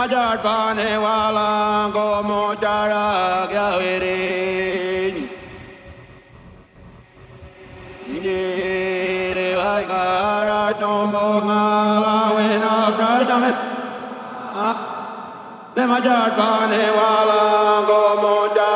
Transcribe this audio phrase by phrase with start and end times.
[0.00, 5.16] majar pane walang como jarak ya wiring
[8.24, 13.56] Yere vai kara tombo ngala wena prajamet
[15.76, 16.82] Ne majar pane
[17.90, 18.69] como jarak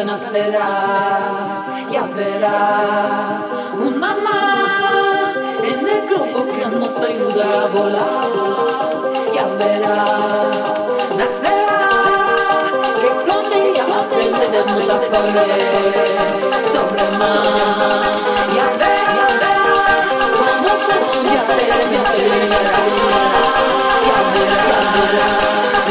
[0.00, 3.44] nacerá, ya verá
[3.78, 8.30] una más en el globo que nos ayuda a volar,
[9.34, 10.04] ya verá,
[11.18, 11.90] nacerá,
[13.00, 16.08] que con ella aprenderemos a correr
[16.72, 17.44] sobre mar,
[18.56, 19.28] ya verá,
[20.38, 21.78] como se mi ya verá,
[25.12, 25.81] ya.